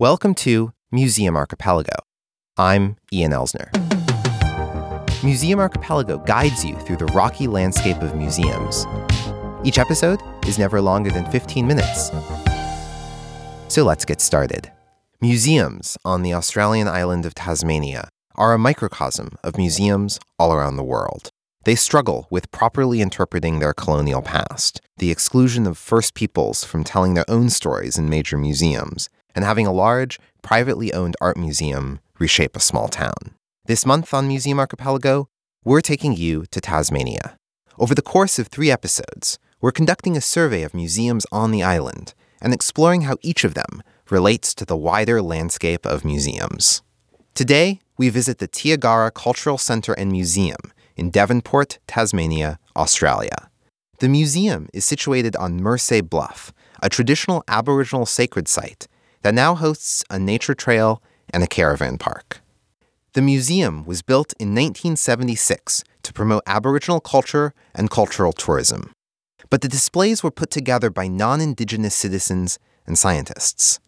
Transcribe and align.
Welcome 0.00 0.36
to 0.36 0.72
Museum 0.92 1.34
Archipelago. 1.34 1.90
I'm 2.56 2.98
Ian 3.12 3.32
Elsner. 3.32 3.68
Museum 5.24 5.58
Archipelago 5.58 6.18
guides 6.18 6.64
you 6.64 6.76
through 6.76 6.98
the 6.98 7.06
rocky 7.06 7.48
landscape 7.48 7.96
of 7.96 8.14
museums. 8.14 8.86
Each 9.64 9.76
episode 9.76 10.20
is 10.46 10.56
never 10.56 10.80
longer 10.80 11.10
than 11.10 11.28
15 11.32 11.66
minutes. 11.66 12.12
So 13.66 13.82
let's 13.82 14.04
get 14.04 14.20
started. 14.20 14.70
Museums 15.20 15.98
on 16.04 16.22
the 16.22 16.32
Australian 16.32 16.86
island 16.86 17.26
of 17.26 17.34
Tasmania 17.34 18.08
are 18.36 18.54
a 18.54 18.58
microcosm 18.58 19.36
of 19.42 19.58
museums 19.58 20.20
all 20.38 20.52
around 20.52 20.76
the 20.76 20.84
world. 20.84 21.30
They 21.64 21.74
struggle 21.74 22.28
with 22.30 22.52
properly 22.52 23.00
interpreting 23.00 23.58
their 23.58 23.74
colonial 23.74 24.22
past, 24.22 24.80
the 24.98 25.10
exclusion 25.10 25.66
of 25.66 25.76
First 25.76 26.14
Peoples 26.14 26.62
from 26.62 26.84
telling 26.84 27.14
their 27.14 27.28
own 27.28 27.50
stories 27.50 27.98
in 27.98 28.08
major 28.08 28.38
museums, 28.38 29.08
and 29.34 29.44
having 29.44 29.66
a 29.66 29.72
large, 29.72 30.18
privately 30.42 30.92
owned 30.92 31.16
art 31.20 31.36
museum 31.36 32.00
reshape 32.18 32.56
a 32.56 32.60
small 32.60 32.88
town. 32.88 33.34
This 33.66 33.84
month 33.84 34.14
on 34.14 34.28
Museum 34.28 34.58
Archipelago, 34.58 35.28
we're 35.64 35.80
taking 35.80 36.14
you 36.14 36.46
to 36.50 36.60
Tasmania. 36.60 37.36
Over 37.78 37.94
the 37.94 38.02
course 38.02 38.38
of 38.38 38.48
three 38.48 38.70
episodes, 38.70 39.38
we're 39.60 39.72
conducting 39.72 40.16
a 40.16 40.20
survey 40.20 40.62
of 40.62 40.74
museums 40.74 41.26
on 41.30 41.50
the 41.50 41.62
island 41.62 42.14
and 42.40 42.54
exploring 42.54 43.02
how 43.02 43.16
each 43.22 43.44
of 43.44 43.54
them 43.54 43.82
relates 44.10 44.54
to 44.54 44.64
the 44.64 44.76
wider 44.76 45.20
landscape 45.20 45.84
of 45.84 46.04
museums. 46.04 46.82
Today, 47.34 47.80
we 47.96 48.08
visit 48.08 48.38
the 48.38 48.48
Tiagarra 48.48 49.12
Cultural 49.12 49.58
Centre 49.58 49.92
and 49.92 50.10
Museum 50.10 50.72
in 50.96 51.10
Devonport, 51.10 51.78
Tasmania, 51.86 52.58
Australia. 52.76 53.50
The 53.98 54.08
museum 54.08 54.68
is 54.72 54.84
situated 54.84 55.36
on 55.36 55.62
Mersey 55.62 56.00
Bluff, 56.00 56.52
a 56.82 56.88
traditional 56.88 57.44
Aboriginal 57.48 58.06
sacred 58.06 58.48
site 58.48 58.86
that 59.22 59.34
now 59.34 59.54
hosts 59.54 60.04
a 60.10 60.18
nature 60.18 60.54
trail 60.54 61.02
and 61.30 61.42
a 61.42 61.46
caravan 61.46 61.98
park. 61.98 62.40
The 63.14 63.22
museum 63.22 63.84
was 63.84 64.02
built 64.02 64.32
in 64.38 64.48
1976 64.48 65.82
to 66.02 66.12
promote 66.12 66.42
Aboriginal 66.46 67.00
culture 67.00 67.52
and 67.74 67.90
cultural 67.90 68.32
tourism. 68.32 68.92
But 69.50 69.62
the 69.62 69.68
displays 69.68 70.22
were 70.22 70.30
put 70.30 70.50
together 70.50 70.90
by 70.90 71.08
non 71.08 71.40
Indigenous 71.40 71.94
citizens 71.94 72.58
and 72.86 72.98
scientists. 72.98 73.80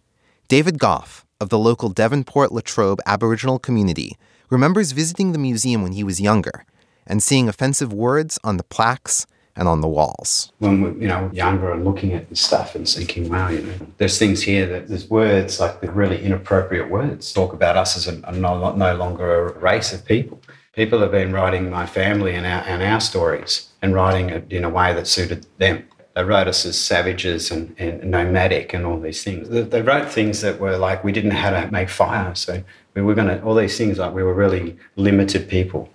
David 0.48 0.78
Gough, 0.78 1.24
of 1.40 1.48
the 1.48 1.58
local 1.58 1.88
Devonport 1.88 2.52
Latrobe 2.52 3.00
Aboriginal 3.06 3.58
community, 3.58 4.16
remembers 4.50 4.92
visiting 4.92 5.32
the 5.32 5.38
museum 5.38 5.82
when 5.82 5.92
he 5.92 6.04
was 6.04 6.20
younger 6.20 6.64
and 7.06 7.22
seeing 7.22 7.48
offensive 7.48 7.92
words 7.92 8.38
on 8.42 8.56
the 8.56 8.64
plaques 8.64 9.26
and 9.60 9.68
on 9.68 9.82
the 9.82 9.88
walls. 9.88 10.50
When 10.58 10.80
we're 10.80 10.92
you 10.94 11.06
know 11.06 11.30
younger 11.32 11.70
and 11.70 11.84
looking 11.84 12.14
at 12.14 12.28
this 12.30 12.40
stuff 12.40 12.74
and 12.74 12.88
thinking, 12.88 13.28
wow, 13.28 13.50
you 13.50 13.60
know, 13.60 13.74
there's 13.98 14.18
things 14.18 14.42
here 14.42 14.66
that 14.66 14.88
there's 14.88 15.08
words 15.08 15.60
like 15.60 15.82
the 15.82 15.92
really 15.92 16.20
inappropriate 16.24 16.90
words 16.90 17.32
talk 17.32 17.52
about 17.52 17.76
us 17.76 17.94
as 17.96 18.08
a, 18.08 18.20
a 18.24 18.32
no, 18.32 18.74
no 18.74 18.94
longer 18.96 19.48
a 19.48 19.58
race 19.58 19.92
of 19.92 20.04
people. 20.04 20.40
People 20.72 21.00
have 21.00 21.10
been 21.12 21.32
writing 21.32 21.68
my 21.68 21.84
family 21.84 22.34
and 22.34 22.46
our, 22.46 22.62
and 22.62 22.82
our 22.82 23.00
stories 23.00 23.68
and 23.82 23.92
writing 23.92 24.30
it 24.30 24.50
in 24.50 24.64
a 24.64 24.70
way 24.70 24.94
that 24.94 25.06
suited 25.06 25.46
them. 25.58 25.86
They 26.14 26.24
wrote 26.24 26.48
us 26.48 26.64
as 26.64 26.78
savages 26.78 27.50
and, 27.50 27.74
and 27.78 28.10
nomadic 28.10 28.72
and 28.72 28.86
all 28.86 28.98
these 28.98 29.22
things. 29.22 29.50
They, 29.50 29.62
they 29.62 29.82
wrote 29.82 30.08
things 30.10 30.40
that 30.40 30.58
were 30.58 30.78
like 30.78 31.04
we 31.04 31.12
didn't 31.12 31.30
know 31.30 31.36
how 31.36 31.50
to 31.50 31.70
make 31.70 31.90
fire, 31.90 32.34
so 32.34 32.62
we 32.94 33.02
were 33.02 33.14
going 33.14 33.28
to 33.28 33.42
all 33.42 33.54
these 33.54 33.76
things 33.76 33.98
like 33.98 34.14
we 34.14 34.22
were 34.22 34.34
really 34.34 34.78
limited 34.96 35.50
people. 35.50 35.90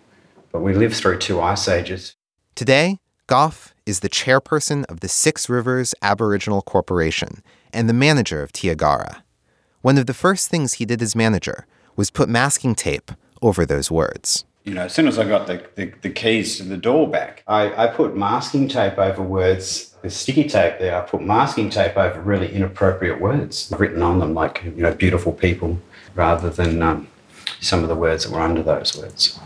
But 0.52 0.62
we 0.62 0.74
lived 0.74 0.96
through 0.96 1.18
two 1.18 1.42
ice 1.42 1.68
ages. 1.68 2.16
Today, 2.54 3.00
Gough 3.28 3.74
is 3.88 4.02
the 4.02 4.10
chairperson 4.10 4.86
of 4.86 5.00
the 5.00 5.08
Six 5.08 5.50
Rivers 5.50 5.96
Aboriginal 6.04 6.62
Corporation 6.62 7.42
and 7.74 7.90
the 7.90 7.94
manager 7.94 8.44
of 8.44 8.54
Tiagarra. 8.54 9.24
One 9.82 9.98
of 9.98 10.06
the 10.06 10.14
first 10.14 10.50
things 10.50 10.74
he 10.74 10.86
did 10.86 11.02
as 11.02 11.16
manager 11.16 11.66
was 11.96 12.12
put 12.12 12.30
masking 12.30 12.76
tape 12.76 13.12
over 13.42 13.66
those 13.66 13.90
words. 13.90 14.46
You 14.64 14.76
know, 14.76 14.84
as 14.84 14.94
soon 14.94 15.08
as 15.08 15.18
I 15.18 15.28
got 15.28 15.48
the, 15.48 15.66
the, 15.74 15.92
the 16.04 16.12
keys 16.12 16.58
to 16.58 16.64
the 16.64 16.78
door 16.78 17.10
back, 17.10 17.42
I, 17.48 17.86
I 17.86 17.88
put 17.88 18.16
masking 18.16 18.68
tape 18.68 19.00
over 19.00 19.24
words 19.24 19.96
with 20.04 20.14
sticky 20.14 20.48
tape 20.48 20.78
there. 20.78 20.96
I 20.96 21.04
put 21.04 21.24
masking 21.24 21.72
tape 21.72 21.98
over 21.98 22.22
really 22.22 22.54
inappropriate 22.54 23.20
words 23.20 23.74
written 23.76 24.04
on 24.04 24.20
them, 24.20 24.36
like, 24.36 24.62
you 24.64 24.84
know, 24.84 24.94
beautiful 24.94 25.32
people, 25.32 25.80
rather 26.14 26.52
than 26.52 26.84
um, 26.84 27.08
some 27.60 27.82
of 27.82 27.90
the 27.90 27.96
words 27.96 28.26
that 28.26 28.32
were 28.32 28.42
under 28.42 28.62
those 28.62 28.96
words 28.96 29.40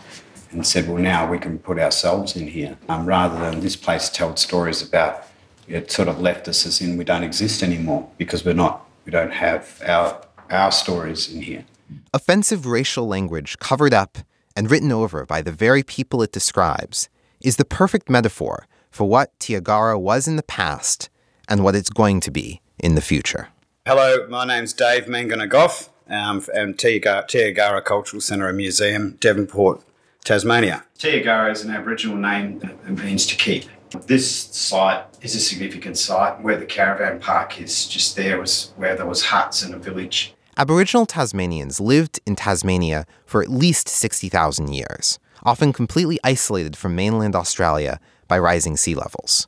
and 0.51 0.65
said, 0.65 0.87
well, 0.87 0.97
now 0.97 1.29
we 1.29 1.37
can 1.37 1.59
put 1.59 1.79
ourselves 1.79 2.35
in 2.35 2.47
here 2.47 2.77
um, 2.87 3.05
rather 3.05 3.39
than 3.39 3.59
this 3.59 3.75
place 3.75 4.09
told 4.09 4.39
stories 4.39 4.81
about 4.81 5.25
it 5.67 5.91
sort 5.91 6.07
of 6.07 6.19
left 6.19 6.47
us 6.47 6.65
as 6.65 6.81
in 6.81 6.97
we 6.97 7.03
don't 7.03 7.23
exist 7.23 7.61
anymore 7.61 8.09
because 8.17 8.43
we're 8.43 8.53
not, 8.53 8.87
we 9.05 9.11
don't 9.11 9.33
have 9.33 9.81
our, 9.85 10.25
our 10.49 10.71
stories 10.71 11.31
in 11.31 11.43
here. 11.43 11.65
Offensive 12.13 12.65
racial 12.65 13.07
language 13.07 13.59
covered 13.59 13.93
up 13.93 14.19
and 14.55 14.69
written 14.69 14.91
over 14.91 15.25
by 15.25 15.41
the 15.41 15.51
very 15.51 15.83
people 15.83 16.21
it 16.23 16.31
describes 16.31 17.09
is 17.41 17.57
the 17.57 17.65
perfect 17.65 18.09
metaphor 18.09 18.65
for 18.89 19.07
what 19.07 19.37
Tiagarra 19.39 19.99
was 19.99 20.27
in 20.27 20.35
the 20.35 20.43
past 20.43 21.09
and 21.47 21.63
what 21.63 21.75
it's 21.75 21.89
going 21.89 22.19
to 22.21 22.31
be 22.31 22.61
in 22.79 22.95
the 22.95 23.01
future. 23.01 23.49
Hello, 23.85 24.27
my 24.27 24.45
name's 24.45 24.73
Dave 24.73 25.05
Manganagoff. 25.05 25.89
Um, 26.09 26.43
I'm 26.55 26.73
Tiagarra, 26.73 27.27
Tiagarra 27.27 27.83
Cultural 27.83 28.21
Centre 28.21 28.47
and 28.47 28.57
Museum, 28.57 29.11
Devonport, 29.19 29.83
Tasmania. 30.23 30.83
Tiagarra 30.97 31.51
is 31.51 31.63
an 31.63 31.71
Aboriginal 31.71 32.17
name 32.17 32.59
that 32.59 32.87
means 32.87 33.25
to 33.27 33.35
keep. 33.35 33.65
This 34.05 34.29
site 34.29 35.05
is 35.21 35.35
a 35.35 35.39
significant 35.39 35.97
site. 35.97 36.41
Where 36.41 36.57
the 36.57 36.65
caravan 36.65 37.19
park 37.19 37.59
is, 37.59 37.87
just 37.87 38.15
there 38.15 38.39
was 38.39 38.71
where 38.75 38.95
there 38.95 39.05
was 39.05 39.25
huts 39.25 39.63
and 39.63 39.73
a 39.73 39.79
village. 39.79 40.35
Aboriginal 40.57 41.05
Tasmanians 41.05 41.79
lived 41.79 42.19
in 42.25 42.35
Tasmania 42.35 43.05
for 43.25 43.41
at 43.41 43.49
least 43.49 43.87
60,000 43.87 44.73
years, 44.73 45.17
often 45.43 45.71
completely 45.71 46.19
isolated 46.23 46.75
from 46.75 46.95
mainland 46.95 47.35
Australia 47.35 47.99
by 48.27 48.37
rising 48.37 48.75
sea 48.75 48.93
levels. 48.93 49.47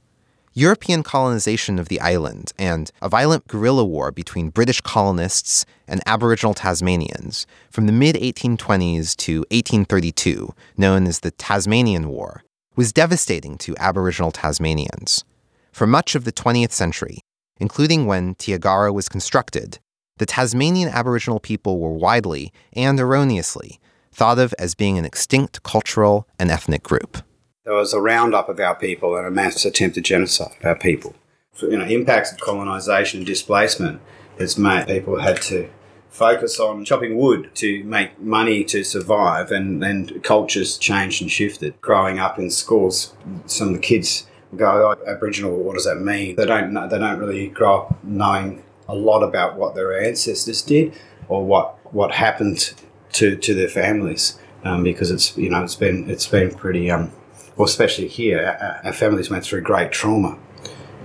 European 0.53 1.01
colonization 1.01 1.79
of 1.79 1.87
the 1.87 2.01
island 2.01 2.51
and 2.59 2.91
a 3.01 3.07
violent 3.07 3.47
guerrilla 3.47 3.85
war 3.85 4.11
between 4.11 4.49
British 4.49 4.81
colonists 4.81 5.65
and 5.87 6.01
Aboriginal 6.05 6.53
Tasmanians 6.53 7.47
from 7.69 7.85
the 7.85 7.93
mid 7.93 8.17
1820s 8.17 9.15
to 9.15 9.39
1832, 9.51 10.53
known 10.75 11.07
as 11.07 11.21
the 11.21 11.31
Tasmanian 11.31 12.09
War, 12.09 12.43
was 12.75 12.91
devastating 12.91 13.57
to 13.59 13.77
Aboriginal 13.77 14.31
Tasmanians. 14.31 15.23
For 15.71 15.87
much 15.87 16.15
of 16.15 16.25
the 16.25 16.33
20th 16.33 16.73
century, 16.73 17.19
including 17.61 18.05
when 18.05 18.35
Tiagarra 18.35 18.93
was 18.93 19.07
constructed, 19.07 19.79
the 20.17 20.25
Tasmanian 20.25 20.89
Aboriginal 20.89 21.39
people 21.39 21.79
were 21.79 21.93
widely 21.93 22.51
and 22.73 22.99
erroneously 22.99 23.79
thought 24.11 24.37
of 24.37 24.53
as 24.59 24.75
being 24.75 24.97
an 24.97 25.05
extinct 25.05 25.63
cultural 25.63 26.27
and 26.37 26.51
ethnic 26.51 26.83
group. 26.83 27.23
There 27.63 27.75
was 27.75 27.93
a 27.93 28.01
roundup 28.01 28.49
of 28.49 28.59
our 28.59 28.73
people 28.73 29.15
and 29.15 29.27
a 29.27 29.29
mass 29.29 29.65
attempted 29.65 30.03
genocide 30.03 30.55
of 30.59 30.65
our 30.65 30.75
people. 30.75 31.13
So, 31.53 31.69
you 31.69 31.77
know, 31.77 31.85
impacts 31.85 32.31
of 32.31 32.39
colonisation 32.39 33.19
and 33.19 33.27
displacement 33.27 34.01
has 34.39 34.57
made 34.57 34.87
people 34.87 35.19
had 35.19 35.39
to 35.43 35.69
focus 36.09 36.59
on 36.59 36.83
chopping 36.85 37.17
wood 37.17 37.51
to 37.55 37.83
make 37.83 38.19
money 38.19 38.63
to 38.63 38.83
survive, 38.83 39.51
and 39.51 39.81
then 39.81 40.21
cultures 40.21 40.79
changed 40.79 41.21
and 41.21 41.31
shifted. 41.31 41.79
Growing 41.81 42.17
up 42.17 42.39
in 42.39 42.49
schools, 42.49 43.15
some 43.45 43.67
of 43.67 43.73
the 43.75 43.79
kids 43.79 44.25
go, 44.55 44.89
oh, 44.91 45.05
Aboriginal, 45.07 45.55
what 45.55 45.75
does 45.75 45.85
that 45.85 46.01
mean? 46.01 46.37
They 46.37 46.45
don't 46.45 46.73
know, 46.73 46.87
they 46.87 46.97
don't 46.97 47.19
really 47.19 47.47
grow 47.47 47.81
up 47.81 48.03
knowing 48.03 48.63
a 48.87 48.95
lot 48.95 49.21
about 49.21 49.55
what 49.55 49.75
their 49.75 50.01
ancestors 50.01 50.63
did 50.63 50.93
or 51.27 51.45
what 51.45 51.77
what 51.93 52.11
happened 52.11 52.73
to, 53.13 53.35
to 53.35 53.53
their 53.53 53.69
families 53.69 54.39
um, 54.63 54.83
because 54.83 55.11
it's 55.11 55.37
you 55.37 55.49
know 55.49 55.63
it's 55.63 55.75
been 55.75 56.09
it's 56.09 56.27
been 56.27 56.53
pretty 56.53 56.89
um, 56.89 57.11
well, 57.55 57.65
especially 57.65 58.07
here, 58.07 58.57
our, 58.61 58.87
our 58.87 58.93
families 58.93 59.29
went 59.29 59.43
through 59.43 59.61
great 59.61 59.91
trauma. 59.91 60.37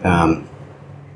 Um, 0.05 0.49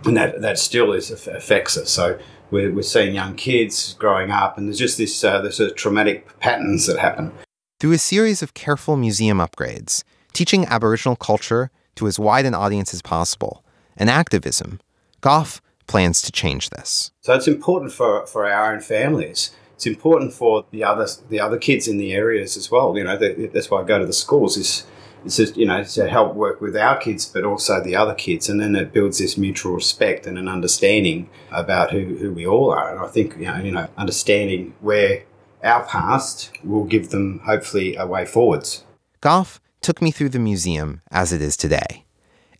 and 0.04 0.16
that, 0.16 0.40
that 0.40 0.58
still 0.58 0.92
is 0.92 1.10
affects 1.10 1.76
us. 1.76 1.90
So 1.90 2.18
we're, 2.50 2.72
we're 2.72 2.82
seeing 2.82 3.14
young 3.14 3.34
kids 3.34 3.94
growing 3.94 4.30
up, 4.30 4.56
and 4.56 4.66
there's 4.66 4.78
just 4.78 4.98
this 4.98 5.22
uh, 5.22 5.40
there's 5.40 5.60
a 5.60 5.70
traumatic 5.70 6.38
patterns 6.40 6.86
that 6.86 6.98
happen. 6.98 7.32
Through 7.78 7.92
a 7.92 7.98
series 7.98 8.42
of 8.42 8.54
careful 8.54 8.96
museum 8.96 9.38
upgrades, 9.38 10.04
teaching 10.32 10.66
Aboriginal 10.66 11.16
culture 11.16 11.70
to 11.96 12.06
as 12.06 12.18
wide 12.18 12.46
an 12.46 12.54
audience 12.54 12.94
as 12.94 13.02
possible, 13.02 13.64
and 13.96 14.08
activism, 14.10 14.80
Gough 15.20 15.60
plans 15.86 16.22
to 16.22 16.32
change 16.32 16.70
this. 16.70 17.10
So 17.20 17.34
it's 17.34 17.48
important 17.48 17.92
for, 17.92 18.26
for 18.26 18.48
our 18.48 18.72
own 18.72 18.80
families. 18.80 19.50
It's 19.74 19.86
important 19.86 20.32
for 20.32 20.66
the 20.70 20.84
other 20.84 21.06
the 21.28 21.40
other 21.40 21.58
kids 21.58 21.88
in 21.88 21.96
the 21.96 22.12
areas 22.12 22.56
as 22.56 22.70
well. 22.70 22.96
You 22.96 23.04
know, 23.04 23.16
that's 23.16 23.70
why 23.70 23.80
I 23.80 23.84
go 23.84 23.98
to 23.98 24.06
the 24.06 24.12
schools. 24.12 24.56
Is 24.56 24.86
it's 25.24 25.36
just 25.36 25.56
you 25.56 25.66
know 25.66 25.82
to 25.82 26.08
help 26.08 26.34
work 26.34 26.60
with 26.60 26.76
our 26.76 26.96
kids 26.96 27.26
but 27.26 27.44
also 27.44 27.82
the 27.82 27.96
other 27.96 28.14
kids. 28.14 28.48
And 28.48 28.60
then 28.60 28.74
it 28.76 28.92
builds 28.92 29.18
this 29.18 29.36
mutual 29.36 29.74
respect 29.74 30.26
and 30.26 30.38
an 30.38 30.48
understanding 30.48 31.28
about 31.50 31.90
who, 31.92 32.16
who 32.16 32.32
we 32.32 32.46
all 32.46 32.70
are. 32.70 32.90
And 32.90 33.00
i 33.00 33.06
think 33.08 33.36
you 33.36 33.46
know, 33.46 33.56
you 33.58 33.72
know 33.72 33.88
understanding 33.96 34.74
where 34.80 35.24
our 35.62 35.84
past 35.84 36.50
will 36.64 36.84
give 36.84 37.10
them 37.10 37.40
hopefully 37.44 37.96
a 37.96 38.06
way 38.06 38.24
forwards. 38.24 38.84
Gough 39.20 39.60
took 39.80 40.00
me 40.00 40.10
through 40.10 40.30
the 40.30 40.38
museum 40.38 41.02
as 41.10 41.32
it 41.32 41.42
is 41.42 41.56
today 41.56 42.04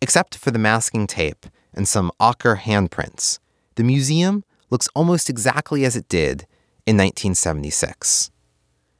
except 0.01 0.35
for 0.35 0.51
the 0.51 0.59
masking 0.59 1.07
tape 1.07 1.45
and 1.73 1.87
some 1.87 2.11
ochre 2.19 2.57
handprints. 2.57 3.39
The 3.75 3.83
museum 3.83 4.43
looks 4.69 4.89
almost 4.95 5.29
exactly 5.29 5.85
as 5.85 5.95
it 5.95 6.09
did 6.09 6.47
in 6.85 6.97
1976. 6.97 8.31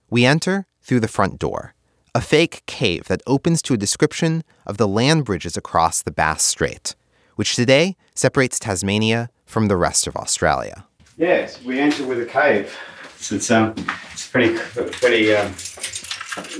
We 0.09 0.25
enter 0.25 0.67
through 0.81 0.99
the 0.99 1.07
front 1.07 1.39
door, 1.39 1.73
a 2.13 2.21
fake 2.21 2.63
cave 2.65 3.05
that 3.07 3.21
opens 3.25 3.61
to 3.61 3.73
a 3.73 3.77
description 3.77 4.43
of 4.65 4.77
the 4.77 4.87
land 4.87 5.23
bridges 5.23 5.55
across 5.55 6.01
the 6.01 6.11
Bass 6.11 6.43
Strait, 6.43 6.95
which 7.35 7.55
today 7.55 7.95
separates 8.15 8.59
Tasmania 8.59 9.29
from 9.45 9.67
the 9.67 9.77
rest 9.77 10.07
of 10.07 10.15
Australia. 10.17 10.85
Yes, 11.17 11.63
we 11.63 11.79
enter 11.79 12.05
with 12.05 12.19
a 12.21 12.25
cave. 12.25 12.75
So 13.17 13.35
it's, 13.35 13.49
um, 13.51 13.75
it's 14.11 14.27
pretty, 14.27 14.57
pretty. 14.57 15.33
Um, 15.33 15.53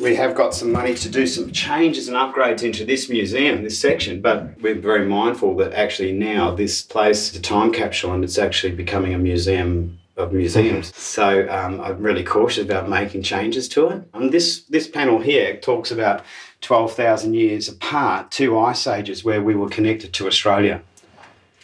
we 0.02 0.16
have 0.16 0.36
got 0.36 0.54
some 0.54 0.72
money 0.72 0.94
to 0.96 1.10
do 1.10 1.26
some 1.26 1.52
changes 1.52 2.08
and 2.08 2.16
upgrades 2.16 2.64
into 2.64 2.86
this 2.86 3.10
museum, 3.10 3.64
this 3.64 3.80
section, 3.80 4.22
but 4.22 4.62
we're 4.62 4.76
very 4.76 5.06
mindful 5.06 5.56
that 5.58 5.74
actually 5.74 6.12
now 6.12 6.54
this 6.54 6.82
place 6.82 7.32
is 7.32 7.38
a 7.38 7.42
time 7.42 7.72
capsule 7.74 8.14
and 8.14 8.24
it's 8.24 8.38
actually 8.38 8.74
becoming 8.74 9.14
a 9.14 9.18
museum 9.18 9.98
of 10.18 10.34
museums. 10.34 10.96
So 10.96 11.48
um, 11.50 11.82
I'm 11.82 12.02
really 12.02 12.24
cautious 12.24 12.64
about 12.64 12.90
making 12.90 13.24
changes 13.24 13.68
to 13.70 13.88
it. 13.90 14.04
And 14.14 14.32
this 14.32 14.64
this 14.64 14.88
panel 14.88 15.20
here 15.20 15.58
talks 15.58 15.92
about 15.92 16.24
12,000 16.62 17.34
years 17.34 17.68
apart, 17.68 18.32
two 18.32 18.58
ice 18.60 18.86
ages 18.88 19.24
where 19.24 19.42
we 19.42 19.56
were 19.56 19.70
connected 19.70 20.14
to 20.14 20.28
Australia 20.28 20.82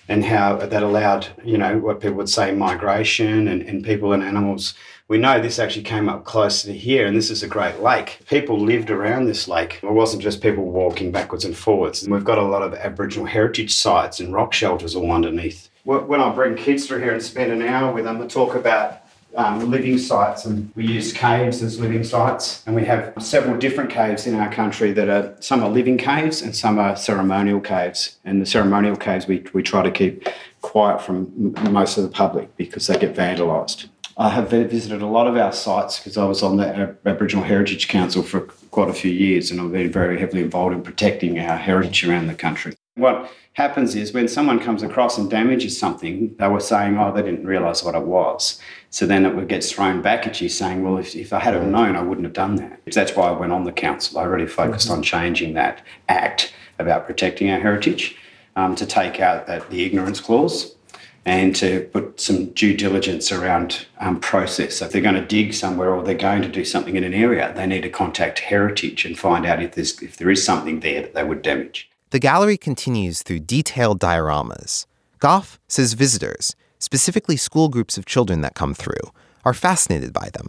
and 0.10 0.24
how 0.24 0.56
that 0.56 0.84
allowed, 0.84 1.28
you 1.44 1.58
know, 1.58 1.78
what 1.78 2.00
people 2.00 2.18
would 2.18 2.30
say 2.30 2.52
migration 2.52 3.48
and, 3.48 3.62
and 3.62 3.84
people 3.84 4.14
and 4.14 4.24
animals. 4.24 4.74
We 5.10 5.18
know 5.18 5.40
this 5.40 5.60
actually 5.60 5.84
came 5.84 6.10
up 6.10 6.26
close 6.26 6.64
to 6.64 6.74
here, 6.74 7.06
and 7.06 7.16
this 7.16 7.30
is 7.30 7.44
a 7.44 7.48
great 7.48 7.80
lake. 7.80 8.20
People 8.28 8.60
lived 8.60 8.90
around 8.90 9.26
this 9.26 9.48
lake. 9.48 9.80
It 9.82 9.92
wasn't 9.92 10.24
just 10.24 10.42
people 10.42 10.66
walking 10.66 11.12
backwards 11.12 11.46
and 11.46 11.56
forwards. 11.56 12.04
And 12.04 12.14
we've 12.14 12.26
got 12.26 12.38
a 12.38 12.44
lot 12.44 12.62
of 12.62 12.74
Aboriginal 12.74 13.26
heritage 13.26 13.74
sites 13.74 14.20
and 14.20 14.34
rock 14.34 14.54
shelters 14.54 14.96
all 14.96 15.12
underneath. 15.12 15.70
When 15.88 16.20
I 16.20 16.36
bring 16.36 16.58
kids 16.58 16.86
through 16.86 17.00
here 17.00 17.14
and 17.14 17.24
spend 17.24 17.50
an 17.50 17.62
hour 17.62 17.94
with 17.94 18.04
them, 18.04 18.22
I 18.22 18.28
talk 18.28 18.56
about 18.56 19.04
um, 19.36 19.72
living 19.72 19.98
sites, 19.98 20.44
and 20.44 20.70
we 20.76 20.86
use 20.86 21.14
caves 21.14 21.64
as 21.64 21.80
living 21.80 22.04
sites. 22.04 22.62
And 22.68 22.76
we 22.76 22.84
have 22.84 23.14
several 23.20 23.56
different 23.56 23.90
caves 23.90 24.28
in 24.28 24.36
our 24.36 24.52
country 24.52 24.92
that 24.92 25.08
are 25.08 25.34
some 25.40 25.64
are 25.64 25.70
living 25.70 25.98
caves 25.98 26.42
and 26.42 26.54
some 26.54 26.78
are 26.78 26.98
ceremonial 26.98 27.62
caves. 27.62 28.18
And 28.26 28.42
the 28.42 28.46
ceremonial 28.46 28.98
caves 28.98 29.28
we, 29.28 29.46
we 29.54 29.64
try 29.64 29.82
to 29.82 29.90
keep 29.90 30.28
quiet 30.62 31.02
from 31.02 31.56
most 31.72 31.98
of 31.98 32.04
the 32.04 32.10
public 32.10 32.54
because 32.58 32.86
they 32.88 33.00
get 33.00 33.16
vandalised. 33.16 33.88
I 34.18 34.28
have 34.28 34.50
visited 34.50 35.02
a 35.02 35.08
lot 35.08 35.28
of 35.28 35.38
our 35.38 35.54
sites 35.54 36.00
because 36.00 36.18
I 36.18 36.26
was 36.26 36.44
on 36.44 36.58
the 36.58 36.98
Aboriginal 37.06 37.46
Heritage 37.46 37.88
Council 37.88 38.24
for 38.24 38.42
quite 38.72 38.90
a 38.90 38.94
few 38.94 39.12
years 39.12 39.52
and 39.52 39.62
I've 39.62 39.72
been 39.72 39.90
very 39.90 40.20
heavily 40.20 40.42
involved 40.42 40.76
in 40.76 40.82
protecting 40.82 41.40
our 41.40 41.56
heritage 41.56 42.06
around 42.06 42.28
the 42.28 42.36
country. 42.36 42.76
What 42.98 43.32
happens 43.54 43.96
is 43.96 44.12
when 44.12 44.28
someone 44.28 44.60
comes 44.60 44.82
across 44.82 45.18
and 45.18 45.30
damages 45.30 45.80
something, 45.80 46.36
they 46.38 46.48
were 46.48 46.60
saying, 46.60 46.98
oh, 46.98 47.14
they 47.14 47.22
didn't 47.22 47.46
realise 47.46 47.84
what 47.84 47.96
it 47.96 48.04
was. 48.04 48.60
So 48.90 49.06
then 49.06 49.24
it 49.26 49.48
gets 49.48 49.72
thrown 49.72 50.02
back 50.02 50.26
at 50.26 50.42
you 50.42 50.50
saying, 50.50 50.84
well, 50.84 50.98
if, 50.98 51.16
if 51.16 51.32
I 51.32 51.40
had 51.40 51.54
have 51.54 51.68
known, 51.68 51.96
I 51.96 52.02
wouldn't 52.02 52.26
have 52.26 52.34
done 52.34 52.56
that. 52.56 52.82
That's 52.92 53.16
why 53.16 53.30
I 53.30 53.32
went 53.32 53.54
on 53.54 53.66
the 53.66 53.72
council. 53.72 54.18
I 54.18 54.24
really 54.24 54.48
focused 54.48 54.88
mm-hmm. 54.88 54.98
on 54.98 55.04
changing 55.04 55.54
that 55.54 55.84
act 56.10 56.54
about 56.80 57.06
protecting 57.06 57.52
our 57.52 57.60
heritage 57.60 58.18
um, 58.56 58.76
to 58.76 58.86
take 58.86 59.20
out 59.20 59.46
that 59.46 59.70
the 59.70 59.86
ignorance 59.86 60.20
clause 60.20 60.76
and 61.24 61.56
to 61.58 61.82
put 61.92 62.20
some 62.20 62.46
due 62.54 62.76
diligence 62.76 63.32
around 63.32 63.86
um, 64.00 64.20
process. 64.20 64.78
So 64.78 64.86
if 64.86 64.92
they're 64.92 65.02
going 65.02 65.16
to 65.16 65.26
dig 65.26 65.54
somewhere 65.54 65.94
or 65.94 66.02
they're 66.02 66.16
going 66.16 66.42
to 66.42 66.48
do 66.48 66.66
something 66.66 66.96
in 66.96 67.04
an 67.04 67.14
area, 67.14 67.54
they 67.54 67.68
need 67.68 67.82
to 67.82 67.90
contact 67.90 68.40
heritage 68.40 69.06
and 69.06 69.20
find 69.20 69.46
out 69.46 69.62
if, 69.62 69.76
there's, 69.76 70.02
if 70.02 70.18
there 70.18 70.32
is 70.32 70.44
something 70.44 70.80
there 70.80 71.02
that 71.02 71.14
they 71.14 71.24
would 71.24 71.42
damage. 71.42 71.92
The 72.10 72.20
gallery 72.20 72.58
continues 72.58 73.22
through 73.22 73.42
detailed 73.42 74.00
dioramas. 74.00 74.86
Gough 75.20 75.60
says 75.68 75.92
visitors, 75.92 76.56
specifically 76.80 77.36
school 77.36 77.68
groups 77.68 77.98
of 77.98 78.06
children 78.06 78.40
that 78.42 78.56
come 78.56 78.74
through, 78.74 79.12
are 79.44 79.54
fascinated 79.54 80.14
by 80.14 80.30
them. 80.34 80.48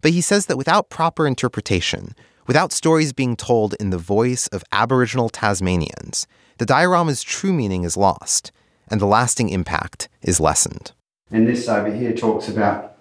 But 0.00 0.12
he 0.12 0.22
says 0.22 0.46
that 0.46 0.56
without 0.56 0.88
proper 0.88 1.26
interpretation, 1.26 2.14
without 2.46 2.72
stories 2.72 3.12
being 3.12 3.36
told 3.36 3.74
in 3.74 3.90
the 3.90 3.98
voice 3.98 4.46
of 4.48 4.64
Aboriginal 4.72 5.28
Tasmanians, 5.28 6.26
the 6.56 6.66
diorama's 6.66 7.22
true 7.22 7.52
meaning 7.52 7.84
is 7.84 7.98
lost, 7.98 8.50
and 8.88 8.98
the 8.98 9.06
lasting 9.06 9.50
impact 9.50 10.08
is 10.22 10.40
lessened. 10.40 10.92
And 11.30 11.46
this 11.46 11.68
over 11.68 11.92
here 11.92 12.14
talks 12.14 12.48
about 12.48 12.96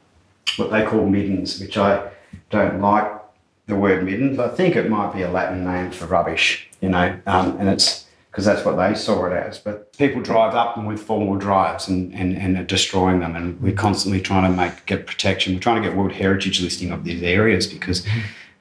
what 0.58 0.70
they 0.70 0.86
call 0.86 1.06
middens, 1.06 1.62
which 1.62 1.78
I 1.78 2.12
don't 2.50 2.82
like 2.82 3.25
the 3.68 3.76
word 3.76 4.04
middens. 4.04 4.40
I 4.40 4.50
think 4.50 4.76
it 4.76 4.90
might 4.90 5.14
be 5.14 5.24
a 5.24 5.30
Latin 5.30 5.64
name 5.64 5.92
for 5.92 6.06
rubbish, 6.06 6.68
you 6.82 6.90
know, 6.90 7.20
um, 7.26 7.58
and 7.60 7.70
it's 7.70 8.06
because 8.30 8.46
that's 8.46 8.66
what 8.66 8.76
they 8.76 8.94
saw 8.94 9.26
it 9.26 9.34
as. 9.34 9.60
But 9.60 9.94
people 9.98 10.22
drive 10.22 10.56
up 10.56 10.76
them 10.76 10.86
with 10.86 11.02
four-wheel 11.02 11.40
drives 11.40 11.88
and, 11.88 12.14
and, 12.14 12.36
and 12.36 12.58
are 12.58 12.64
destroying 12.64 13.22
them, 13.22 13.36
and 13.36 13.60
we're 13.62 13.74
constantly 13.74 14.22
trying 14.22 14.44
to 14.44 14.56
make 14.56 14.86
get 14.86 15.08
protection. 15.08 15.54
We're 15.54 15.62
trying 15.62 15.82
to 15.82 15.88
get 15.88 15.98
World 15.98 16.12
Heritage 16.12 16.62
listing 16.62 16.92
of 16.92 17.04
these 17.04 17.24
areas 17.24 17.66
because 17.66 18.06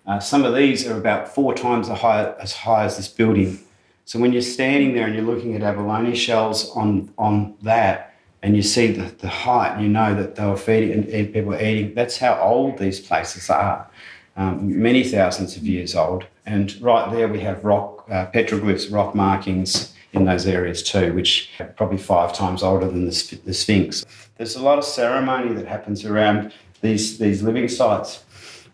uh, 0.07 0.21
some 0.21 0.45
of 0.45 0.55
these 0.55 0.87
are 0.87 0.97
about 0.97 1.35
four 1.35 1.55
times 1.55 1.89
high, 1.89 2.33
as 2.41 2.53
high 2.53 2.85
as 2.85 2.97
this 2.97 3.09
building. 3.09 3.59
So 4.07 4.19
when 4.19 4.33
you're 4.33 4.43
standing 4.43 4.95
there 4.95 5.07
and 5.07 5.15
you're 5.15 5.25
looking 5.25 5.55
at 5.55 5.63
abalone 5.63 6.15
shells 6.15 6.71
on 6.71 7.13
on 7.19 7.57
that, 7.63 8.15
and 8.43 8.55
you 8.55 8.63
see 8.63 8.89
the, 8.93 9.05
the 9.05 9.29
height, 9.29 9.81
you 9.81 9.89
know 9.89 10.15
that 10.15 10.37
they 10.37 10.47
were 10.47 10.57
feeding 10.57 10.93
and 10.93 11.33
people 11.33 11.51
were 11.51 11.61
eating. 11.61 11.95
That's 11.95 12.19
how 12.19 12.39
old 12.39 12.79
these 12.79 13.01
places 13.01 13.51
are 13.51 13.91
um, 14.37 14.83
many 14.83 15.05
thousands 15.05 15.57
of 15.57 15.65
years 15.65 15.95
old. 15.95 16.27
And 16.47 16.81
right 16.81 17.11
there 17.13 17.29
we 17.29 17.41
have 17.41 17.65
rock 17.65 18.07
uh, 18.11 18.27
petroglyphs, 18.27 18.93
rock 18.93 19.15
markings 19.15 19.95
in 20.13 20.25
those 20.25 20.47
areas 20.47 20.83
too, 20.83 21.13
which 21.13 21.51
are 21.61 21.67
probably 21.67 21.99
five 21.99 22.33
times 22.33 22.63
older 22.63 22.87
than 22.87 23.05
the, 23.07 23.41
the 23.45 23.55
Sphinx. 23.55 24.05
There's 24.37 24.57
a 24.57 24.63
lot 24.63 24.79
of 24.79 24.85
ceremony 24.85 25.53
that 25.55 25.67
happens 25.67 26.05
around 26.05 26.53
these, 26.81 27.19
these 27.19 27.43
living 27.43 27.69
sites. 27.69 28.25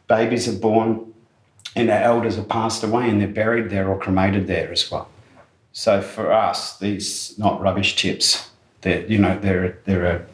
Babies 0.08 0.48
are 0.48 0.58
born 0.58 1.12
and 1.76 1.90
our 1.90 2.00
elders 2.02 2.38
are 2.38 2.44
passed 2.44 2.82
away 2.82 3.08
and 3.08 3.20
they're 3.20 3.28
buried 3.28 3.70
there 3.70 3.88
or 3.88 3.98
cremated 3.98 4.46
there 4.46 4.72
as 4.72 4.90
well. 4.90 5.08
So 5.72 6.02
for 6.02 6.32
us, 6.32 6.78
these 6.78 7.38
not 7.38 7.60
rubbish 7.60 7.94
chips. 7.94 8.50
They're, 8.80 9.06
you 9.06 9.18
know, 9.18 9.38
they're, 9.38 9.78
they're 9.84 10.06
a 10.06 10.26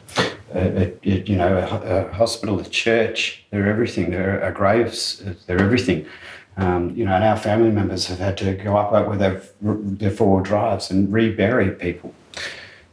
a, 0.57 0.93
a, 1.03 1.23
you 1.23 1.35
know, 1.35 1.57
a, 1.57 2.07
a, 2.07 2.13
hospital, 2.13 2.59
a 2.59 2.63
church. 2.63 3.45
They're 3.51 3.69
everything. 3.69 4.11
They're 4.11 4.41
a 4.41 4.51
graves. 4.51 5.23
They're 5.45 5.61
everything. 5.61 6.05
Um, 6.57 6.95
you 6.95 7.05
know, 7.05 7.13
and 7.13 7.23
our 7.23 7.37
family 7.37 7.69
members 7.69 8.07
have 8.07 8.17
had 8.19 8.37
to 8.37 8.53
go 8.55 8.77
up 8.77 9.07
with 9.07 9.19
their, 9.19 10.11
four 10.11 10.41
drives 10.41 10.89
and 10.89 11.13
rebury 11.13 11.71
people. 11.71 12.13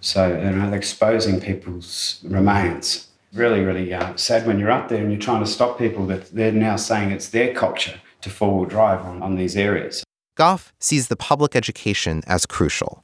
So, 0.01 0.29
you 0.29 0.51
know, 0.51 0.73
exposing 0.73 1.41
people's 1.41 2.21
remains. 2.25 3.09
Really, 3.33 3.61
really 3.61 3.93
uh, 3.93 4.15
sad 4.17 4.47
when 4.47 4.59
you're 4.59 4.71
up 4.71 4.89
there 4.89 5.01
and 5.01 5.11
you're 5.11 5.21
trying 5.21 5.43
to 5.43 5.51
stop 5.51 5.79
people 5.79 6.07
that 6.07 6.31
they're 6.33 6.53
now 6.53 6.77
saying 6.77 7.11
it's 7.11 7.31
their 7.31 7.55
culture 7.55 7.99
to 8.21 8.31
four-wheel 8.31 8.69
drive 8.69 9.01
on, 9.01 9.23
on 9.23 9.37
these 9.37 9.57
areas. 9.57 10.05
Gough 10.37 10.73
sees 10.79 11.09
the 11.09 11.17
public 11.17 11.57
education 11.57 12.23
as 12.27 12.45
crucial, 12.45 13.03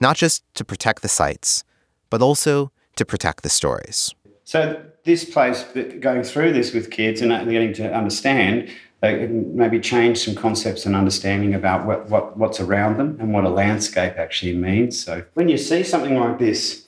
not 0.00 0.16
just 0.16 0.42
to 0.54 0.64
protect 0.64 1.02
the 1.02 1.08
sites, 1.08 1.62
but 2.10 2.20
also 2.20 2.72
to 3.00 3.06
protect 3.06 3.42
the 3.42 3.48
stories. 3.48 4.14
So 4.44 4.82
this 5.04 5.24
place, 5.24 5.64
going 6.00 6.22
through 6.22 6.52
this 6.52 6.74
with 6.74 6.90
kids 6.90 7.22
and 7.22 7.30
getting 7.50 7.72
to 7.74 7.90
understand, 7.94 8.68
they 9.00 9.26
maybe 9.26 9.80
change 9.80 10.18
some 10.18 10.34
concepts 10.34 10.84
and 10.84 10.94
understanding 10.94 11.54
about 11.54 11.86
what, 11.86 12.10
what, 12.10 12.36
what's 12.36 12.60
around 12.60 12.98
them 12.98 13.16
and 13.18 13.32
what 13.32 13.44
a 13.44 13.48
landscape 13.48 14.18
actually 14.18 14.54
means. 14.54 15.02
So 15.02 15.24
when 15.32 15.48
you 15.48 15.56
see 15.56 15.82
something 15.82 16.14
like 16.20 16.38
this, 16.38 16.86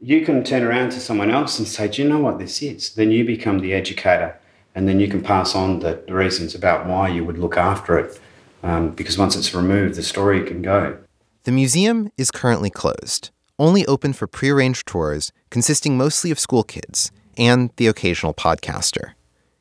you 0.00 0.24
can 0.24 0.44
turn 0.44 0.62
around 0.62 0.90
to 0.90 1.00
someone 1.00 1.32
else 1.32 1.58
and 1.58 1.66
say, 1.66 1.88
Do 1.88 2.02
you 2.02 2.08
know 2.08 2.20
what 2.20 2.38
this 2.38 2.62
is? 2.62 2.94
Then 2.94 3.10
you 3.10 3.24
become 3.24 3.58
the 3.58 3.72
educator 3.72 4.38
and 4.76 4.86
then 4.88 5.00
you 5.00 5.08
can 5.08 5.20
pass 5.20 5.56
on 5.56 5.80
the, 5.80 6.04
the 6.06 6.14
reasons 6.14 6.54
about 6.54 6.86
why 6.86 7.08
you 7.08 7.24
would 7.24 7.38
look 7.38 7.56
after 7.56 7.98
it. 7.98 8.20
Um, 8.62 8.90
because 8.90 9.18
once 9.18 9.34
it's 9.34 9.52
removed, 9.52 9.96
the 9.96 10.04
story 10.04 10.44
can 10.44 10.62
go. 10.62 10.98
The 11.42 11.52
museum 11.52 12.12
is 12.16 12.30
currently 12.30 12.70
closed 12.70 13.30
only 13.58 13.84
open 13.86 14.12
for 14.12 14.26
prearranged 14.26 14.86
tours 14.86 15.32
consisting 15.50 15.96
mostly 15.96 16.30
of 16.30 16.38
school 16.38 16.62
kids 16.62 17.10
and 17.36 17.70
the 17.76 17.86
occasional 17.86 18.34
podcaster. 18.34 19.12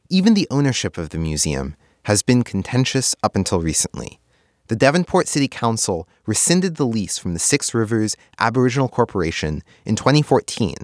Even 0.10 0.34
the 0.34 0.48
ownership 0.50 0.98
of 0.98 1.10
the 1.10 1.18
museum 1.18 1.76
has 2.04 2.24
been 2.24 2.44
contentious 2.44 3.16
up 3.22 3.36
until 3.36 3.60
recently. 3.60 4.20
The 4.68 4.76
Devonport 4.76 5.28
City 5.28 5.48
Council 5.48 6.08
rescinded 6.26 6.76
the 6.76 6.86
lease 6.86 7.18
from 7.18 7.34
the 7.34 7.40
Six 7.40 7.74
Rivers 7.74 8.16
Aboriginal 8.40 8.90
Corporation 8.90 9.64
in 9.86 9.96
2014 9.96 10.76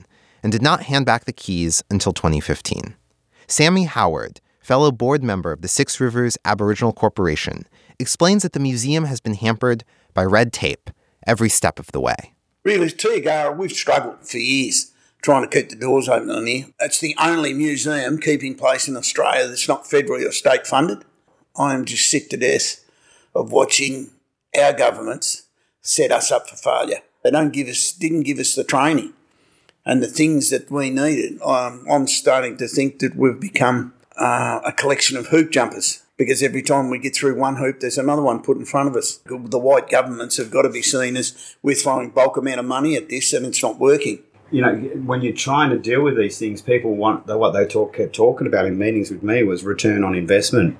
and 0.41 0.51
did 0.51 0.61
not 0.61 0.83
hand 0.83 1.05
back 1.05 1.25
the 1.25 1.33
keys 1.33 1.83
until 1.89 2.13
2015. 2.13 2.95
Sammy 3.47 3.83
Howard, 3.85 4.39
fellow 4.59 4.91
board 4.91 5.23
member 5.23 5.51
of 5.51 5.61
the 5.61 5.67
Six 5.67 5.99
Rivers 5.99 6.37
Aboriginal 6.45 6.93
Corporation, 6.93 7.67
explains 7.99 8.43
that 8.43 8.53
the 8.53 8.59
museum 8.59 9.05
has 9.05 9.19
been 9.19 9.35
hampered 9.35 9.83
by 10.13 10.23
red 10.23 10.53
tape 10.53 10.89
every 11.27 11.49
step 11.49 11.79
of 11.79 11.91
the 11.91 12.01
way 12.01 12.33
really, 12.63 12.87
Tiagarra, 12.87 13.55
we've 13.55 13.71
struggled 13.71 14.27
for 14.27 14.37
years 14.37 14.91
trying 15.21 15.47
to 15.47 15.47
keep 15.47 15.69
the 15.69 15.75
doors 15.75 16.09
open 16.09 16.29
on 16.29 16.45
here. 16.45 16.65
It's 16.81 16.99
the 16.99 17.15
only 17.19 17.53
museum 17.53 18.19
keeping 18.19 18.55
place 18.55 18.87
in 18.87 18.97
Australia 18.97 19.47
that's 19.47 19.69
not 19.69 19.85
federally 19.85 20.27
or 20.27 20.31
state 20.31 20.67
funded. 20.67 21.05
I 21.57 21.73
am 21.73 21.85
just 21.85 22.09
sick 22.09 22.29
to 22.29 22.37
death 22.37 22.83
of 23.33 23.51
watching 23.51 24.11
our 24.59 24.73
governments 24.73 25.43
set 25.81 26.11
us 26.11 26.31
up 26.31 26.49
for 26.49 26.57
failure. 26.57 26.99
They 27.23 27.31
don't 27.31 27.53
give 27.53 27.67
us, 27.67 27.93
didn't 27.93 28.23
give 28.23 28.37
us 28.37 28.53
the 28.53 28.65
training 28.65 29.13
and 29.85 30.03
the 30.03 30.07
things 30.07 30.49
that 30.49 30.69
we 30.69 30.89
needed. 30.89 31.41
Um, 31.41 31.85
I'm 31.89 32.07
starting 32.07 32.57
to 32.57 32.67
think 32.67 32.99
that 32.99 33.15
we've 33.15 33.39
become 33.39 33.93
uh, 34.17 34.59
a 34.65 34.73
collection 34.73 35.17
of 35.17 35.27
hoop 35.27 35.51
jumpers 35.51 36.02
because 36.17 36.43
every 36.43 36.61
time 36.61 36.89
we 36.89 36.99
get 36.99 37.15
through 37.15 37.37
one 37.37 37.57
hoop, 37.57 37.79
there's 37.79 37.97
another 37.97 38.21
one 38.21 38.41
put 38.41 38.57
in 38.57 38.65
front 38.65 38.89
of 38.89 38.95
us. 38.95 39.19
The 39.25 39.59
white 39.59 39.89
governments 39.89 40.37
have 40.37 40.51
got 40.51 40.63
to 40.63 40.69
be 40.69 40.81
seen 40.81 41.17
as 41.17 41.55
we're 41.61 41.75
throwing 41.75 42.11
bulk 42.11 42.37
amount 42.37 42.59
of 42.59 42.65
money 42.65 42.95
at 42.95 43.09
this 43.09 43.33
and 43.33 43.45
it's 43.45 43.61
not 43.61 43.79
working. 43.79 44.23
You 44.51 44.61
know, 44.61 44.75
when 45.05 45.21
you're 45.21 45.33
trying 45.33 45.71
to 45.71 45.79
deal 45.79 46.03
with 46.03 46.15
these 46.15 46.37
things, 46.37 46.61
people 46.61 46.95
want 46.95 47.25
what 47.25 47.51
they 47.51 47.65
talk, 47.65 47.95
kept 47.95 48.13
talking 48.13 48.45
about 48.45 48.67
in 48.67 48.77
meetings 48.77 49.09
with 49.09 49.23
me 49.23 49.41
was 49.43 49.63
return 49.63 50.03
on 50.03 50.13
investment. 50.13 50.77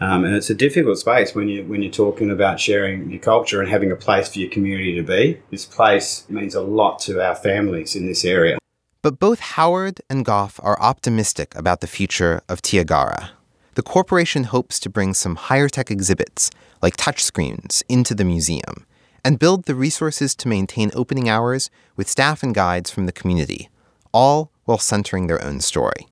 Um, 0.00 0.24
and 0.24 0.34
it's 0.34 0.50
a 0.50 0.54
difficult 0.54 0.98
space 0.98 1.34
when 1.34 1.48
you 1.48 1.64
when 1.64 1.82
you're 1.82 1.92
talking 1.92 2.30
about 2.30 2.60
sharing 2.60 3.10
your 3.10 3.20
culture 3.20 3.60
and 3.60 3.70
having 3.70 3.90
a 3.90 3.96
place 3.96 4.28
for 4.28 4.38
your 4.38 4.50
community 4.50 4.94
to 4.94 5.02
be. 5.02 5.40
This 5.50 5.64
place 5.64 6.28
means 6.28 6.54
a 6.54 6.60
lot 6.60 6.98
to 7.00 7.22
our 7.22 7.34
families 7.34 7.96
in 7.96 8.06
this 8.06 8.24
area. 8.24 8.58
But 9.02 9.18
both 9.18 9.40
Howard 9.40 10.00
and 10.10 10.24
Gough 10.24 10.58
are 10.62 10.80
optimistic 10.80 11.54
about 11.54 11.80
the 11.80 11.86
future 11.86 12.42
of 12.48 12.60
Tiagarra. 12.60 13.30
The 13.76 13.82
corporation 13.82 14.44
hopes 14.44 14.80
to 14.80 14.88
bring 14.88 15.12
some 15.12 15.36
higher 15.36 15.68
tech 15.68 15.90
exhibits, 15.90 16.50
like 16.80 16.96
touchscreens, 16.96 17.82
into 17.90 18.14
the 18.14 18.24
museum 18.24 18.86
and 19.22 19.38
build 19.38 19.66
the 19.66 19.74
resources 19.74 20.34
to 20.36 20.48
maintain 20.48 20.90
opening 20.94 21.28
hours 21.28 21.68
with 21.94 22.08
staff 22.08 22.42
and 22.42 22.54
guides 22.54 22.90
from 22.90 23.04
the 23.04 23.12
community, 23.12 23.68
all 24.14 24.50
while 24.64 24.78
centering 24.78 25.26
their 25.26 25.44
own 25.44 25.60
story. 25.60 26.06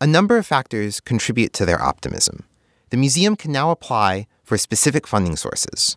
A 0.00 0.06
number 0.06 0.38
of 0.38 0.46
factors 0.46 0.98
contribute 0.98 1.52
to 1.52 1.66
their 1.66 1.82
optimism 1.82 2.44
the 2.88 2.96
museum 2.96 3.36
can 3.36 3.52
now 3.52 3.70
apply 3.70 4.26
for 4.42 4.58
specific 4.58 5.06
funding 5.06 5.36
sources. 5.36 5.96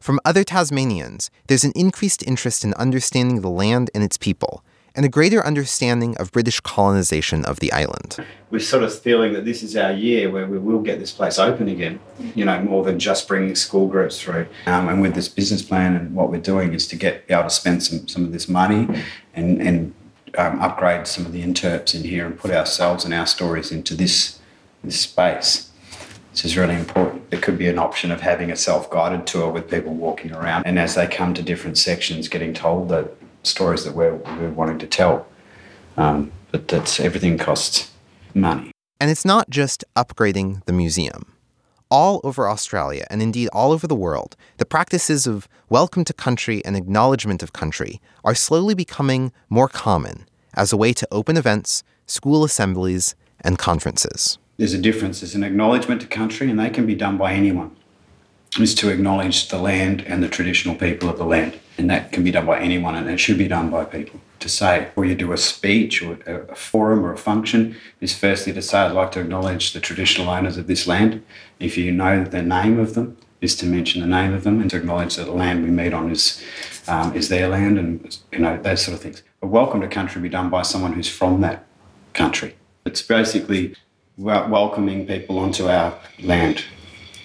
From 0.00 0.20
other 0.24 0.44
Tasmanians, 0.44 1.30
there's 1.46 1.64
an 1.64 1.72
increased 1.74 2.26
interest 2.26 2.62
in 2.64 2.74
understanding 2.74 3.40
the 3.40 3.48
land 3.48 3.90
and 3.94 4.04
its 4.04 4.18
people, 4.18 4.62
and 4.96 5.04
a 5.04 5.08
greater 5.08 5.44
understanding 5.44 6.16
of 6.16 6.32
British 6.32 6.58
colonization 6.60 7.44
of 7.44 7.60
the 7.60 7.70
island. 7.70 8.16
We're 8.50 8.60
sort 8.60 8.82
of 8.82 8.98
feeling 8.98 9.34
that 9.34 9.44
this 9.44 9.62
is 9.62 9.76
our 9.76 9.92
year 9.92 10.30
where 10.30 10.46
we 10.46 10.58
will 10.58 10.80
get 10.80 10.98
this 10.98 11.12
place 11.12 11.38
open 11.38 11.68
again, 11.68 12.00
you 12.34 12.46
know, 12.46 12.60
more 12.62 12.82
than 12.82 12.98
just 12.98 13.28
bringing 13.28 13.54
school 13.54 13.88
groups 13.88 14.20
through. 14.20 14.46
Um, 14.64 14.88
and 14.88 15.02
with 15.02 15.14
this 15.14 15.28
business 15.28 15.62
plan 15.62 15.94
and 15.94 16.14
what 16.14 16.30
we're 16.30 16.40
doing 16.40 16.72
is 16.72 16.88
to 16.88 16.96
get 16.96 17.26
be 17.26 17.34
able 17.34 17.44
to 17.44 17.50
spend 17.50 17.82
some, 17.82 18.08
some 18.08 18.24
of 18.24 18.32
this 18.32 18.48
money 18.48 18.88
and, 19.34 19.60
and 19.60 19.94
um, 20.38 20.60
upgrade 20.60 21.06
some 21.06 21.26
of 21.26 21.32
the 21.32 21.42
interps 21.42 21.94
in 21.94 22.02
here 22.02 22.24
and 22.24 22.38
put 22.38 22.50
ourselves 22.50 23.04
and 23.04 23.12
our 23.12 23.26
stories 23.26 23.70
into 23.70 23.94
this, 23.94 24.38
this 24.82 25.00
space 25.00 25.70
which 26.36 26.44
is 26.44 26.54
really 26.54 26.74
important. 26.74 27.30
There 27.30 27.40
could 27.40 27.56
be 27.56 27.66
an 27.66 27.78
option 27.78 28.10
of 28.10 28.20
having 28.20 28.50
a 28.50 28.56
self 28.56 28.90
guided 28.90 29.26
tour 29.26 29.50
with 29.50 29.70
people 29.70 29.94
walking 29.94 30.34
around, 30.34 30.66
and 30.66 30.78
as 30.78 30.94
they 30.94 31.06
come 31.06 31.32
to 31.32 31.42
different 31.42 31.78
sections, 31.78 32.28
getting 32.28 32.52
told 32.52 32.90
the 32.90 33.10
stories 33.46 33.84
that 33.84 33.94
we're, 33.94 34.14
we're 34.14 34.50
wanting 34.50 34.78
to 34.78 34.86
tell. 34.86 35.26
Um, 35.96 36.32
but 36.50 36.68
that's 36.68 37.00
everything 37.00 37.38
costs 37.38 37.90
money. 38.34 38.72
And 39.00 39.10
it's 39.10 39.24
not 39.24 39.50
just 39.50 39.84
upgrading 39.94 40.64
the 40.64 40.72
museum. 40.72 41.32
All 41.88 42.20
over 42.24 42.48
Australia, 42.48 43.06
and 43.10 43.22
indeed 43.22 43.48
all 43.52 43.70
over 43.70 43.86
the 43.86 43.94
world, 43.94 44.36
the 44.56 44.66
practices 44.66 45.26
of 45.26 45.48
welcome 45.68 46.04
to 46.04 46.12
country 46.12 46.64
and 46.64 46.76
acknowledgement 46.76 47.42
of 47.42 47.52
country 47.52 48.00
are 48.24 48.34
slowly 48.34 48.74
becoming 48.74 49.32
more 49.48 49.68
common 49.68 50.26
as 50.54 50.72
a 50.72 50.76
way 50.76 50.92
to 50.92 51.06
open 51.12 51.36
events, 51.36 51.84
school 52.06 52.42
assemblies, 52.42 53.14
and 53.40 53.58
conferences 53.58 54.38
there's 54.56 54.72
a 54.72 54.78
difference. 54.78 55.20
There's 55.20 55.34
an 55.34 55.44
acknowledgement 55.44 56.00
to 56.02 56.06
country, 56.06 56.50
and 56.50 56.58
they 56.58 56.70
can 56.70 56.86
be 56.86 56.94
done 56.94 57.18
by 57.18 57.32
anyone. 57.32 57.76
Is 58.58 58.74
to 58.76 58.88
acknowledge 58.88 59.48
the 59.48 59.58
land 59.58 60.02
and 60.06 60.22
the 60.22 60.30
traditional 60.30 60.74
people 60.76 61.10
of 61.10 61.18
the 61.18 61.26
land, 61.26 61.60
and 61.76 61.90
that 61.90 62.10
can 62.10 62.24
be 62.24 62.30
done 62.30 62.46
by 62.46 62.58
anyone, 62.58 62.94
and 62.94 63.06
it 63.06 63.20
should 63.20 63.36
be 63.36 63.48
done 63.48 63.68
by 63.68 63.84
people. 63.84 64.18
To 64.40 64.48
say, 64.48 64.88
or 64.96 65.04
you 65.04 65.14
do 65.14 65.32
a 65.32 65.36
speech 65.36 66.02
or 66.02 66.14
a 66.26 66.56
forum 66.56 67.04
or 67.04 67.12
a 67.12 67.18
function, 67.18 67.76
is 68.00 68.16
firstly 68.16 68.54
to 68.54 68.62
say, 68.62 68.78
I'd 68.78 68.92
like 68.92 69.12
to 69.12 69.20
acknowledge 69.20 69.74
the 69.74 69.80
traditional 69.80 70.30
owners 70.30 70.56
of 70.56 70.68
this 70.68 70.86
land. 70.86 71.22
If 71.60 71.76
you 71.76 71.92
know 71.92 72.24
the 72.24 72.40
name 72.40 72.78
of 72.78 72.94
them, 72.94 73.18
is 73.42 73.54
to 73.56 73.66
mention 73.66 74.00
the 74.00 74.06
name 74.06 74.32
of 74.32 74.42
them 74.42 74.62
and 74.62 74.70
to 74.70 74.78
acknowledge 74.78 75.16
that 75.16 75.26
the 75.26 75.32
land 75.32 75.62
we 75.62 75.70
meet 75.70 75.92
on 75.92 76.10
is 76.10 76.42
um, 76.88 77.14
is 77.14 77.28
their 77.28 77.48
land, 77.48 77.78
and 77.78 78.18
you 78.32 78.38
know 78.38 78.56
those 78.56 78.82
sort 78.82 78.96
of 78.96 79.02
things. 79.02 79.22
A 79.42 79.46
welcome 79.46 79.82
to 79.82 79.88
country 79.88 80.22
be 80.22 80.30
done 80.30 80.48
by 80.48 80.62
someone 80.62 80.94
who's 80.94 81.10
from 81.10 81.42
that 81.42 81.66
country. 82.14 82.56
It's 82.86 83.02
basically 83.02 83.74
welcoming 84.16 85.06
people 85.06 85.38
onto 85.38 85.68
our 85.68 85.98
land 86.22 86.64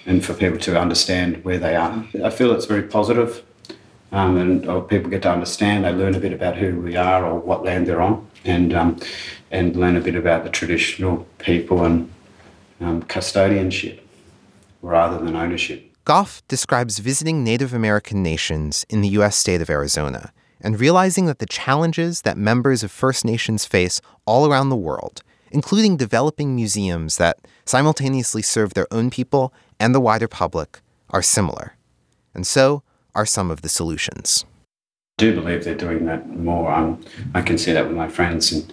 and 0.06 0.24
for 0.24 0.34
people 0.34 0.58
to 0.58 0.78
understand 0.78 1.44
where 1.44 1.58
they 1.58 1.76
are. 1.76 2.04
I 2.24 2.30
feel 2.30 2.52
it's 2.52 2.66
very 2.66 2.82
positive, 2.82 3.42
um, 4.10 4.36
and 4.36 4.88
people 4.88 5.10
get 5.10 5.22
to 5.22 5.32
understand. 5.32 5.84
They 5.84 5.92
learn 5.92 6.14
a 6.14 6.20
bit 6.20 6.32
about 6.32 6.56
who 6.56 6.80
we 6.80 6.96
are 6.96 7.24
or 7.24 7.38
what 7.38 7.64
land 7.64 7.86
they're 7.86 8.02
on, 8.02 8.26
and 8.44 8.74
um, 8.74 8.98
and 9.50 9.76
learn 9.76 9.96
a 9.96 10.00
bit 10.00 10.14
about 10.14 10.44
the 10.44 10.50
traditional 10.50 11.26
people 11.38 11.84
and 11.84 12.10
um, 12.80 13.02
custodianship 13.02 14.00
rather 14.82 15.22
than 15.24 15.36
ownership. 15.36 15.88
Gough 16.04 16.42
describes 16.48 16.98
visiting 16.98 17.44
Native 17.44 17.72
American 17.72 18.22
nations 18.22 18.84
in 18.88 19.02
the 19.02 19.08
U.S. 19.10 19.36
state 19.36 19.60
of 19.60 19.70
Arizona 19.70 20.32
and 20.60 20.80
realizing 20.80 21.26
that 21.26 21.38
the 21.38 21.46
challenges 21.46 22.22
that 22.22 22.36
members 22.36 22.82
of 22.82 22.90
First 22.90 23.24
Nations 23.24 23.64
face 23.64 24.00
all 24.26 24.50
around 24.50 24.68
the 24.68 24.76
world 24.76 25.22
including 25.52 25.96
developing 25.96 26.56
museums 26.56 27.18
that 27.18 27.38
simultaneously 27.64 28.42
serve 28.42 28.74
their 28.74 28.92
own 28.92 29.10
people 29.10 29.52
and 29.82 29.92
the 29.92 30.00
wider 30.00 30.28
public, 30.28 30.80
are 31.10 31.22
similar. 31.22 31.74
And 32.34 32.46
so 32.46 32.84
are 33.16 33.26
some 33.26 33.50
of 33.50 33.62
the 33.62 33.68
solutions. 33.68 34.46
I 35.18 35.24
do 35.24 35.34
believe 35.34 35.64
they're 35.64 35.74
doing 35.74 36.06
that 36.06 36.28
more. 36.28 36.72
Um, 36.72 37.04
I 37.34 37.42
can 37.42 37.58
see 37.58 37.72
that 37.72 37.88
with 37.88 37.96
my 37.96 38.08
friends 38.08 38.52
in 38.52 38.72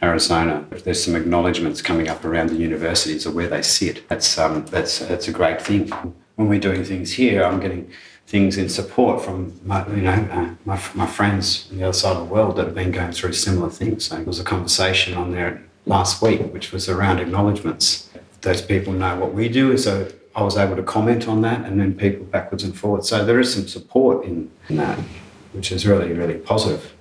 Arizona. 0.00 0.64
There's 0.70 1.02
some 1.02 1.16
acknowledgements 1.16 1.82
coming 1.82 2.08
up 2.08 2.24
around 2.24 2.50
the 2.50 2.56
universities 2.56 3.26
or 3.26 3.32
where 3.32 3.48
they 3.48 3.62
sit, 3.62 4.08
that's, 4.08 4.38
um, 4.38 4.64
that's, 4.66 5.00
that's 5.00 5.26
a 5.26 5.32
great 5.32 5.60
thing. 5.60 5.88
When 6.36 6.48
we're 6.48 6.60
doing 6.60 6.84
things 6.84 7.12
here, 7.12 7.42
I'm 7.42 7.58
getting 7.58 7.90
things 8.28 8.56
in 8.56 8.68
support 8.68 9.24
from 9.24 9.60
my, 9.64 9.84
you 9.88 10.02
know, 10.02 10.28
uh, 10.30 10.54
my, 10.64 10.80
my 10.94 11.06
friends 11.06 11.66
on 11.70 11.78
the 11.78 11.84
other 11.84 11.92
side 11.92 12.16
of 12.16 12.28
the 12.28 12.32
world 12.32 12.56
that 12.56 12.66
have 12.66 12.74
been 12.76 12.92
going 12.92 13.10
through 13.10 13.32
similar 13.32 13.70
things. 13.70 14.04
So 14.04 14.16
there 14.16 14.24
was 14.24 14.38
a 14.38 14.44
conversation 14.44 15.14
on 15.14 15.32
there 15.32 15.64
last 15.84 16.22
week, 16.22 16.40
which 16.52 16.70
was 16.70 16.88
around 16.88 17.18
acknowledgements. 17.18 18.08
Those 18.42 18.62
people 18.62 18.92
know 18.92 19.18
what 19.18 19.34
we 19.34 19.48
do, 19.48 19.76
so 19.78 20.08
I 20.36 20.42
was 20.42 20.56
able 20.56 20.74
to 20.74 20.82
comment 20.82 21.28
on 21.28 21.42
that 21.42 21.64
and 21.64 21.78
then 21.80 21.94
people 21.94 22.26
backwards 22.26 22.64
and 22.64 22.76
forwards. 22.76 23.08
So 23.08 23.24
there 23.24 23.38
is 23.38 23.54
some 23.54 23.68
support 23.68 24.24
in, 24.24 24.50
in 24.68 24.76
that, 24.76 24.98
which 25.52 25.70
is 25.70 25.86
really, 25.86 26.12
really 26.12 26.38
positive. 26.38 26.92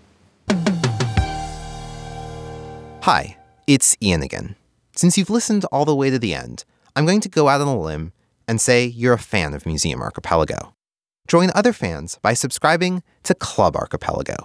Hi, 3.01 3.37
it's 3.65 3.97
Ian 4.01 4.21
again. 4.21 4.55
Since 4.95 5.17
you've 5.17 5.31
listened 5.31 5.65
all 5.71 5.83
the 5.83 5.95
way 5.95 6.11
to 6.11 6.19
the 6.19 6.35
end, 6.35 6.63
I'm 6.95 7.07
going 7.07 7.21
to 7.21 7.29
go 7.29 7.47
out 7.47 7.59
on 7.59 7.67
a 7.67 7.79
limb 7.79 8.13
and 8.47 8.61
say 8.61 8.85
you're 8.85 9.13
a 9.13 9.19
fan 9.19 9.55
of 9.55 9.65
Museum 9.65 10.01
Archipelago. 10.01 10.75
Join 11.27 11.49
other 11.55 11.73
fans 11.73 12.19
by 12.21 12.35
subscribing 12.35 13.01
to 13.23 13.33
Club 13.33 13.75
Archipelago. 13.75 14.35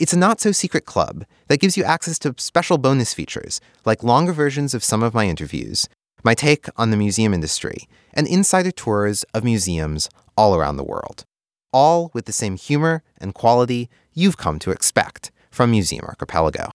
It's 0.00 0.14
a 0.14 0.18
not 0.18 0.40
so 0.40 0.50
secret 0.50 0.84
club 0.84 1.26
that 1.46 1.60
gives 1.60 1.76
you 1.76 1.84
access 1.84 2.18
to 2.20 2.34
special 2.38 2.76
bonus 2.76 3.14
features, 3.14 3.60
like 3.84 4.02
longer 4.02 4.32
versions 4.32 4.74
of 4.74 4.82
some 4.82 5.02
of 5.02 5.14
my 5.14 5.28
interviews, 5.28 5.88
my 6.22 6.34
take 6.34 6.66
on 6.76 6.90
the 6.90 6.96
museum 6.96 7.34
industry, 7.34 7.88
and 8.14 8.26
insider 8.26 8.70
tours 8.70 9.24
of 9.34 9.44
museums 9.44 10.08
all 10.36 10.54
around 10.54 10.76
the 10.76 10.84
world. 10.84 11.24
All 11.72 12.10
with 12.12 12.26
the 12.26 12.32
same 12.32 12.56
humor 12.56 13.02
and 13.18 13.34
quality 13.34 13.88
you've 14.12 14.36
come 14.36 14.58
to 14.60 14.70
expect 14.70 15.30
from 15.50 15.70
Museum 15.70 16.04
Archipelago. 16.04 16.70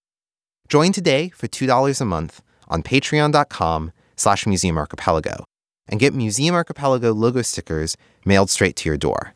Join 0.67 0.91
today 0.91 1.29
for 1.29 1.47
$2 1.47 2.01
a 2.01 2.05
month 2.05 2.41
on 2.67 2.83
patreon.com 2.83 3.91
slash 4.15 4.45
museumarchipelago 4.45 5.43
and 5.87 5.99
get 5.99 6.13
Museum 6.13 6.55
Archipelago 6.55 7.13
logo 7.13 7.41
stickers 7.41 7.95
mailed 8.25 8.49
straight 8.49 8.75
to 8.77 8.89
your 8.89 8.97
door. 8.97 9.33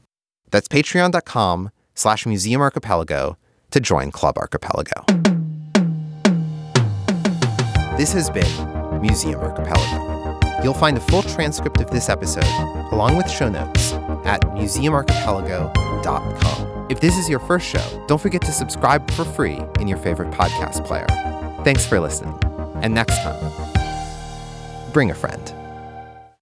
That's 0.49 0.67
patreon.com 0.67 1.71
slash 1.95 2.25
museumarchipelago 2.25 3.35
to 3.71 3.79
join 3.79 4.11
Club 4.11 4.37
Archipelago. 4.37 5.05
This 7.97 8.13
has 8.13 8.29
been 8.29 8.80
Museum 9.01 9.41
Archipelago. 9.41 10.39
You'll 10.63 10.74
find 10.74 10.98
a 10.98 11.01
full 11.01 11.24
transcript 11.24 11.81
of 11.81 11.89
this 11.89 12.08
episode, 12.10 12.46
along 12.91 13.17
with 13.17 13.29
show 13.29 13.50
notes, 13.50 13.93
at 14.25 14.41
museumarchipelago.com. 14.41 16.88
If 16.89 17.00
this 17.00 17.17
is 17.17 17.29
your 17.29 17.39
first 17.39 17.65
show, 17.65 18.05
don't 18.08 18.22
forget 18.22 18.41
to 18.41 18.51
subscribe 18.51 19.10
for 19.12 19.25
free 19.25 19.60
in 19.79 19.88
your 19.88 19.98
favorite 19.98 20.29
podcast 20.31 20.86
player. 20.86 21.08
Thanks 21.63 21.86
for 21.86 22.00
listening. 22.00 22.38
And 22.84 22.93
next 22.93 23.17
time, 23.24 23.51
bring 24.91 25.10
a 25.12 25.15
friend. 25.15 25.60